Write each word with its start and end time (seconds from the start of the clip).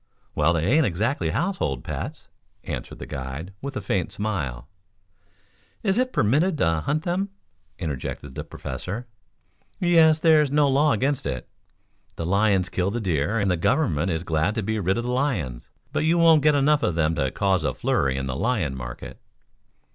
"Well, 0.33 0.53
they 0.53 0.65
ain't 0.65 0.87
exactly 0.87 1.29
household 1.29 1.83
pets," 1.83 2.27
answered 2.63 2.97
the 2.97 3.05
guide, 3.05 3.53
with 3.61 3.77
a 3.77 3.81
faint 3.81 4.11
smile. 4.11 4.67
"Is 5.83 5.99
it 5.99 6.11
permitted 6.11 6.57
to 6.57 6.81
hunt 6.83 7.03
them?" 7.03 7.29
interjected 7.77 8.33
the 8.33 8.43
Professor. 8.43 9.05
"Yes, 9.79 10.17
there's 10.17 10.49
no 10.49 10.67
law 10.67 10.93
against 10.93 11.27
it. 11.27 11.47
The 12.15 12.25
lions 12.25 12.67
kill 12.67 12.89
the 12.89 12.99
deer 12.99 13.37
and 13.37 13.51
the 13.51 13.57
government 13.57 14.09
is 14.09 14.23
glad 14.23 14.55
to 14.55 14.63
be 14.63 14.79
rid 14.79 14.97
of 14.97 15.03
the 15.03 15.11
lions. 15.11 15.69
But 15.93 15.99
you 16.03 16.17
won't 16.17 16.41
get 16.41 16.55
enough 16.55 16.81
of 16.81 16.95
them 16.95 17.13
to 17.13 17.29
cause 17.29 17.63
a 17.63 17.71
flurry 17.75 18.17
in 18.17 18.25
the 18.25 18.35
lion 18.35 18.75
market." 18.75 19.21